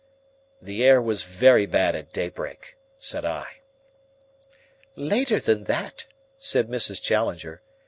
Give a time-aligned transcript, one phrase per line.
[0.59, 3.57] "The air was very bad at daybreak," said I.
[4.95, 6.07] "Later than that,"
[6.39, 6.99] said Mrs.
[7.03, 7.61] Challenger.